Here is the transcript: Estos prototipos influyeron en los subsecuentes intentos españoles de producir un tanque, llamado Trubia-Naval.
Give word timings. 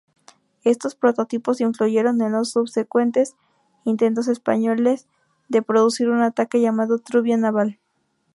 Estos 0.63 0.95
prototipos 0.95 1.61
influyeron 1.61 2.23
en 2.23 2.31
los 2.31 2.49
subsecuentes 2.49 3.35
intentos 3.83 4.27
españoles 4.27 5.07
de 5.47 5.61
producir 5.61 6.09
un 6.09 6.31
tanque, 6.33 6.59
llamado 6.59 6.97
Trubia-Naval. 6.97 7.77